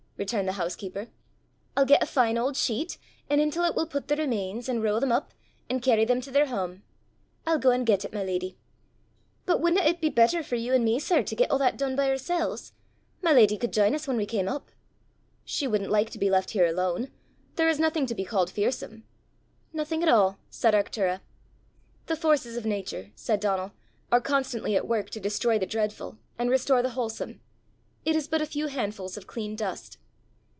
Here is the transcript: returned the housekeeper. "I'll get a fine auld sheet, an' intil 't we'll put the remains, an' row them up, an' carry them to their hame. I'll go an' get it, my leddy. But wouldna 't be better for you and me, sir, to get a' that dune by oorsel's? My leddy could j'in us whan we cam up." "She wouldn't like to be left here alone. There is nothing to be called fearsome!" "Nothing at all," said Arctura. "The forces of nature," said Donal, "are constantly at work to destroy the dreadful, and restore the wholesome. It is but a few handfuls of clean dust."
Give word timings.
returned 0.17 0.47
the 0.47 0.51
housekeeper. 0.53 1.07
"I'll 1.75 1.83
get 1.87 2.03
a 2.03 2.05
fine 2.05 2.37
auld 2.37 2.55
sheet, 2.55 2.99
an' 3.27 3.39
intil 3.39 3.67
't 3.67 3.73
we'll 3.75 3.87
put 3.87 4.07
the 4.07 4.15
remains, 4.15 4.69
an' 4.69 4.79
row 4.79 4.99
them 4.99 5.11
up, 5.11 5.31
an' 5.67 5.79
carry 5.79 6.05
them 6.05 6.21
to 6.21 6.29
their 6.29 6.45
hame. 6.45 6.83
I'll 7.47 7.57
go 7.57 7.71
an' 7.71 7.85
get 7.85 8.05
it, 8.05 8.13
my 8.13 8.23
leddy. 8.23 8.55
But 9.47 9.59
wouldna 9.61 9.81
't 9.81 9.99
be 9.99 10.09
better 10.09 10.43
for 10.43 10.53
you 10.57 10.75
and 10.75 10.85
me, 10.85 10.99
sir, 10.99 11.23
to 11.23 11.35
get 11.35 11.47
a' 11.51 11.57
that 11.57 11.75
dune 11.75 11.95
by 11.95 12.07
oorsel's? 12.07 12.71
My 13.23 13.33
leddy 13.33 13.57
could 13.57 13.73
j'in 13.73 13.95
us 13.95 14.05
whan 14.07 14.15
we 14.15 14.27
cam 14.27 14.47
up." 14.47 14.69
"She 15.43 15.65
wouldn't 15.67 15.89
like 15.89 16.11
to 16.11 16.19
be 16.19 16.29
left 16.29 16.51
here 16.51 16.67
alone. 16.67 17.09
There 17.55 17.67
is 17.67 17.79
nothing 17.79 18.05
to 18.05 18.13
be 18.13 18.23
called 18.23 18.51
fearsome!" 18.51 19.03
"Nothing 19.73 20.03
at 20.03 20.09
all," 20.09 20.37
said 20.51 20.75
Arctura. 20.75 21.21
"The 22.05 22.15
forces 22.15 22.57
of 22.57 22.65
nature," 22.67 23.09
said 23.15 23.39
Donal, 23.39 23.71
"are 24.11 24.21
constantly 24.21 24.75
at 24.75 24.87
work 24.87 25.09
to 25.09 25.19
destroy 25.19 25.57
the 25.57 25.65
dreadful, 25.65 26.19
and 26.37 26.51
restore 26.51 26.83
the 26.83 26.91
wholesome. 26.91 27.39
It 28.05 28.15
is 28.15 28.27
but 28.27 28.43
a 28.43 28.51
few 28.51 28.67
handfuls 28.67 29.17
of 29.17 29.25
clean 29.25 29.55
dust." 29.55 29.97